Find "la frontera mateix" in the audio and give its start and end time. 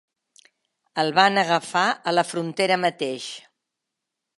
2.19-3.33